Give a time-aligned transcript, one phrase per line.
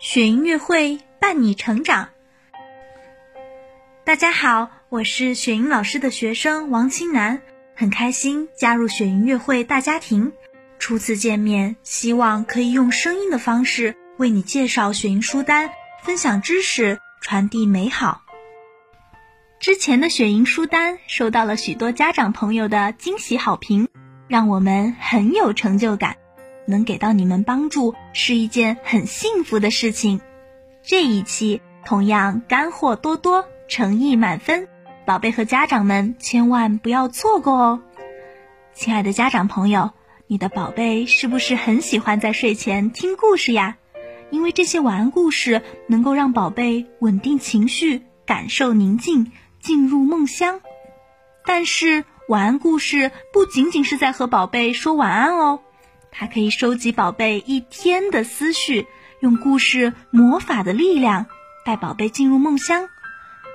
[0.00, 2.08] 雪音乐会伴你成长。
[4.02, 7.42] 大家好，我是雪莹老师的学生王清南，
[7.76, 10.32] 很开心加入雪音乐会大家庭。
[10.78, 15.68] 初次见面，希望可以用声音的方式为你介绍雪莹书单，
[16.02, 18.22] 分享知识，传递美好。
[19.58, 23.86] 之前的雪莹书单收到了许多家长朋友的惊喜好评，
[24.28, 26.16] 让我们很有成就感。
[26.70, 30.22] 能给到你们帮助是一件很幸福的事情。
[30.82, 34.68] 这一期同样干货多多，诚意满分，
[35.04, 37.80] 宝贝和家长们千万不要错过哦！
[38.72, 39.90] 亲爱的家长朋友，
[40.26, 43.76] 你的宝贝是不是很喜欢在睡前听故事呀？
[44.30, 50.60] 因为这些晚安故事能够让宝贝稳定情绪，感受宁静，进入梦乡。
[51.44, 55.60] 但是晚安故事不仅仅是在和宝贝说晚安哦。
[56.10, 58.86] 它可以收集宝贝一天的思绪，
[59.20, 61.26] 用故事魔法的力量
[61.64, 62.88] 带宝贝进入梦乡。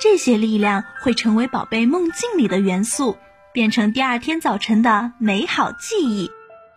[0.00, 3.16] 这些力量会成为宝贝梦境里的元素，
[3.52, 6.30] 变成第二天早晨的美好记忆，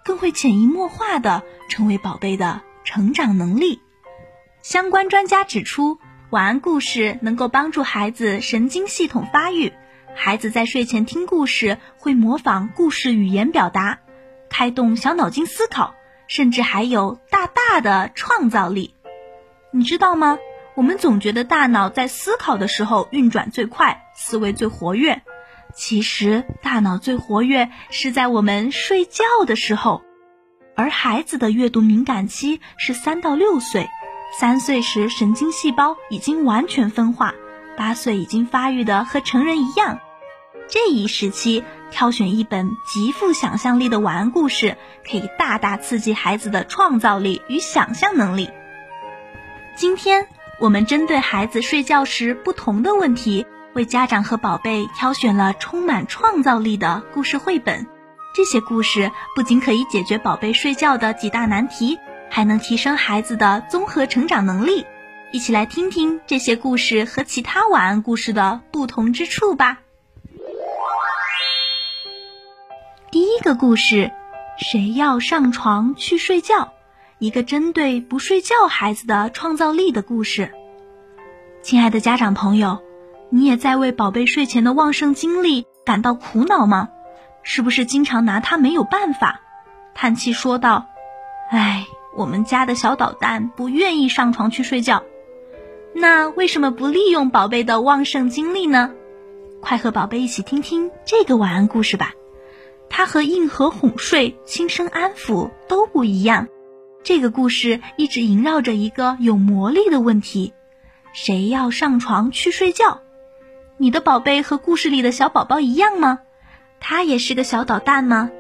[0.04, 3.82] 更会潜移默化的成为宝贝的成长能力。
[4.62, 9.74] 相关专家指出，晚安故事能够帮助孩子神经系统发育，
[10.16, 14.00] 孩子在睡前听故事会模仿故事语言表达。
[14.50, 15.96] 开动小脑筋思考，
[16.28, 18.94] 甚至还有大大的创造力，
[19.72, 20.38] 你知道吗？
[20.76, 25.22] 我们总觉得大脑在思考的时候运转最快，思维最活跃。
[25.74, 30.02] 其实大脑最活跃是在我们睡觉的时候，
[30.76, 33.90] 而孩子的阅读敏感期是三到六岁，
[34.40, 37.34] 三岁时神经细胞已经完全分化，
[37.78, 40.00] 八岁已经发育的和成人一样。
[40.68, 44.78] 这一时期，挑选一本极富想象力的晚安故事，
[45.10, 48.50] 可以大大刺激孩子的创造力与想象能力。
[49.76, 50.28] 今天，
[50.60, 57.86] 我们针对孩子睡觉时不同的问题，为家长和宝贝挑选了充满创造力的故事绘本。
[58.34, 64.86] 这些故事不仅可以解决宝贝睡觉的几大难题，还能提升孩子的综合成长能力。
[65.32, 69.80] 一起来听听这些故事和其他晚安故事的不同之处吧。
[73.16, 74.12] 第一个故事，
[74.58, 76.74] 谁要上床去睡觉？
[77.18, 80.52] 一个针对不睡觉孩子的创造力的故事。
[81.62, 82.80] 亲爱的家长朋友，
[83.30, 86.90] 你也在为宝贝睡前的旺盛精力感到苦恼吗？
[87.42, 89.40] 是不是经常拿他没有办法，
[89.94, 90.88] 叹气说道
[91.50, 91.88] ：“哎，
[92.18, 95.04] 我们家的小捣蛋不愿意上床去睡觉。”
[95.96, 98.92] 那为什么不利用宝贝的旺盛精力呢？
[99.62, 102.12] 快和宝贝一起听听这个晚安故事吧。
[102.98, 106.48] 它和硬核哄睡、轻声安抚都不一样。
[107.04, 110.54] 这个故事一直萦绕着一个有魔力的问题：
[111.12, 113.02] 谁要上床去睡觉？
[113.76, 116.20] 你的宝贝和故事里的小宝宝一样吗？
[116.80, 118.32] 他也是个小捣蛋吗？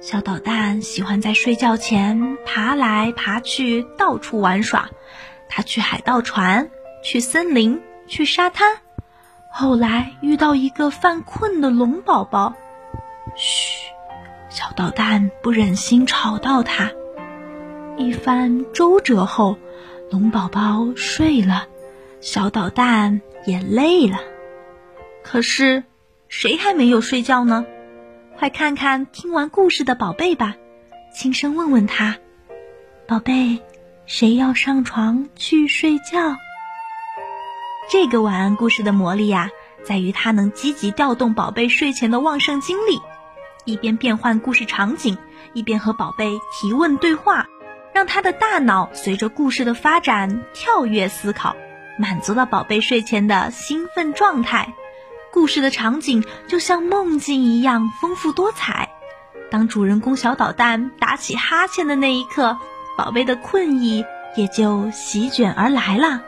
[0.00, 4.90] 小捣蛋喜欢在睡觉前爬来爬去，到处玩耍。
[5.48, 6.70] 他去海盗船，
[7.02, 8.76] 去森林，去沙滩。
[9.50, 12.54] 后来遇到一个犯困的龙宝宝。
[13.36, 13.90] 嘘，
[14.48, 16.90] 小捣蛋不忍心吵到他。
[17.96, 19.56] 一番周折后，
[20.10, 21.66] 龙宝宝睡了，
[22.20, 24.18] 小捣蛋也累了。
[25.22, 25.84] 可是，
[26.28, 27.64] 谁还没有睡觉呢？
[28.38, 30.56] 快看看听完故事的宝贝吧，
[31.14, 32.16] 轻声问问他
[33.06, 33.60] ：“宝贝，
[34.06, 36.36] 谁要上床去睡觉？”
[37.90, 39.50] 这个晚安故事的魔力呀，
[39.84, 42.98] 在于它能积极调动宝贝睡前的旺盛精力。
[43.64, 45.16] 一边变换故事场景，
[45.52, 47.46] 一边和宝贝提问对话，
[47.92, 51.54] 让他的大脑随着故事的发展跳跃思考，
[51.98, 54.72] 满足了宝贝睡前的兴奋状态。
[55.32, 58.90] 故事的场景就像梦境一样丰富多彩。
[59.50, 62.58] 当主人公小捣蛋打起哈欠的那一刻，
[62.96, 64.04] 宝贝的困意
[64.36, 66.22] 也就席卷而来了。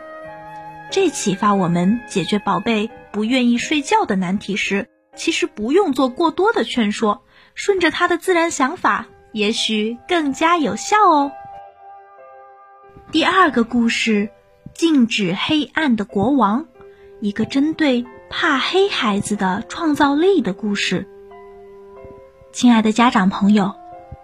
[0.91, 4.89] 这启发我们解决宝贝不愿意睡觉的难题时。
[5.17, 7.23] 其实不用做过多的劝说，
[7.55, 11.33] 顺着他的自然想法，也许更加有效哦。
[13.13, 14.31] 第二个故事，
[14.75, 16.67] 禁止黑暗的国王，
[17.21, 21.09] 一个针对怕黑孩子的创造力的故事。
[22.53, 23.75] 亲爱的家长朋友，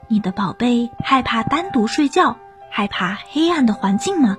[0.09, 2.37] 你的宝贝害怕单独睡觉，
[2.71, 4.37] 害怕黑暗的环境吗？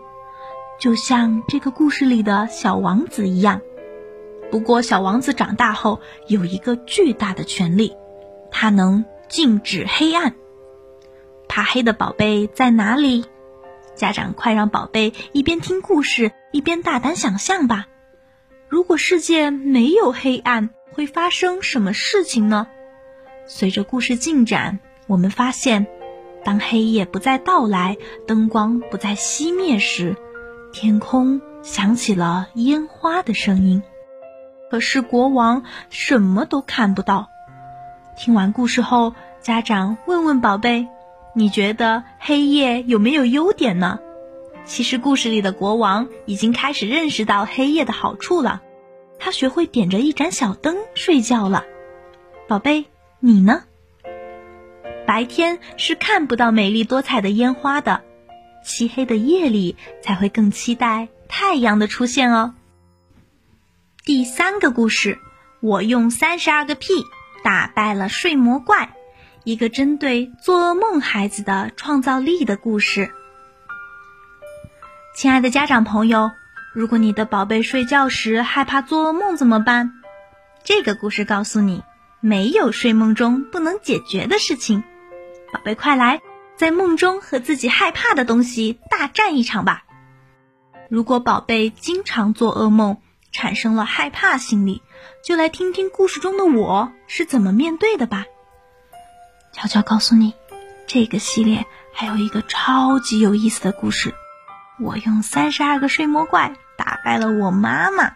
[0.79, 3.61] 就像这个故事里的小王子一样。
[4.51, 7.95] 不过，小王子长大后有一个巨大的权利，
[8.51, 10.35] 他能禁止黑暗。
[11.47, 13.25] 怕黑的宝贝在哪里？
[13.95, 17.87] 家长快让宝贝一边听故事一边大胆想象吧。
[18.67, 22.67] 如果世界没有黑暗，会发生什么事情呢？
[23.45, 25.87] 随着故事进展，我们发现，
[26.43, 30.15] 当黑夜不再到来，灯光不再熄灭时，
[30.73, 33.83] 天空响起了烟花的声音。
[34.71, 37.29] 可是国王什么都看不到。
[38.15, 40.87] 听完故事后，家长问问宝贝
[41.35, 43.99] ：“你觉得黑夜有没有优点呢？”
[44.63, 48.61] 其实故事里的国王已经开始认识到黑夜的好处了，
[49.19, 51.65] 他学会点着一盏小灯睡觉了。
[52.47, 52.85] 宝贝，
[53.19, 53.63] 你呢？
[55.05, 58.03] 白天是看不到美丽多彩的烟花的，
[58.63, 62.53] 漆黑的夜里才会更期待太阳的出现哦。
[64.03, 65.19] 第三个故事，
[65.59, 67.05] 我用三十二个屁
[67.43, 68.95] 打败了睡魔怪，
[69.43, 73.11] 一个针对做噩梦孩子的创造力的故事。
[75.15, 76.31] 亲爱的家长朋友，
[76.73, 79.91] 如果你的宝贝睡觉时害怕做噩梦怎么办？
[80.63, 81.83] 这个故事告诉你，
[82.21, 84.83] 没有睡梦中不能解决的事情。
[85.53, 86.21] 宝贝，快来，
[86.55, 89.83] 在梦中和自己害怕的东西大战一场吧。
[90.89, 92.97] 如果宝贝经常做噩梦，
[93.31, 94.81] 产生了害怕心理，
[95.23, 98.25] 就来听听故事中的我是怎么面对的吧。
[99.53, 100.33] 悄悄告诉你，
[100.87, 104.13] 这个系列还有一个超级有意思的故事。
[104.79, 108.15] 我用三十二个睡魔怪打败了我妈妈。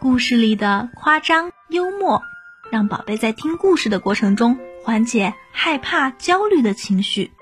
[0.00, 2.22] 故事里的夸张幽默，
[2.70, 7.32] 让宝贝在听故事的过程中缓解害怕、焦虑的情绪，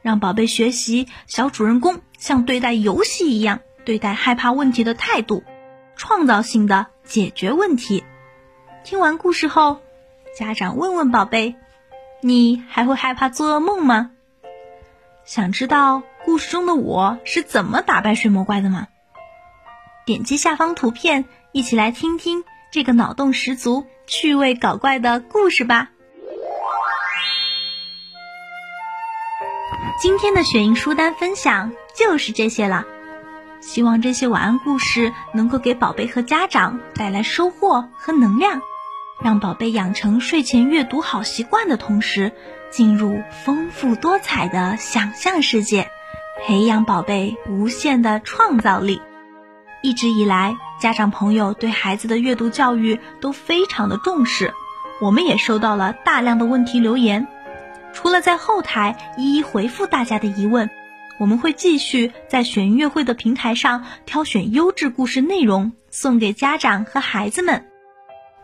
[0.00, 5.44] 让宝贝学习小主人公像对待游戏一样对待害怕问题的态度，
[5.96, 8.04] 创造性的解决问题。
[8.84, 9.80] 听完故事后，
[10.36, 11.54] 家长问问宝贝
[12.22, 14.10] ：“你还会害怕做噩梦吗？”
[15.24, 16.02] 想知道？
[16.24, 18.86] 故事中的我是怎么打败睡魔怪的吗？
[20.06, 25.90] 点击下方图片，一起来听听这个脑洞十足、趣味搞怪的故事吧。
[30.00, 32.84] 今天的雪莹书单分享就是这些了，
[33.62, 38.60] 希望这些晚安故事能够给宝贝和家长带来收获和能量，
[39.22, 42.32] 让宝贝养成睡前阅读好习惯的同时，
[42.70, 45.88] 进入丰富多彩的想象世界。
[46.44, 49.00] 培养宝贝无限的创造力。
[49.80, 54.52] 一直以来，家长朋友对孩子的阅读教育都非常的重视，
[55.00, 57.28] 我们也收到了大量的问题留言。
[57.92, 60.68] 除了在后台一一回复大家的疑问，
[61.18, 67.66] 我们会继续在选音乐会的平台上挑选优质故事内容送给家长和孩子们。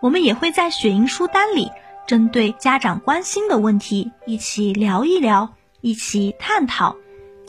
[0.00, 1.72] 我们也会在雪莹书单里，
[2.06, 6.96] 针对家长关心的问题一起聊一聊，一起探讨。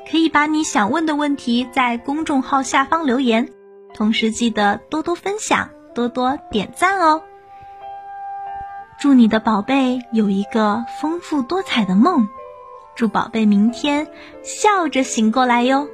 [0.09, 3.49] 可以把你想问的问题在公众号下方留言，
[3.93, 7.21] 同时记得多多分享，多多点赞哦。
[8.99, 12.27] 祝你的宝贝有一个丰富多彩的梦，
[12.99, 14.05] 祝宝贝明天
[14.43, 15.87] 笑着醒过来哟。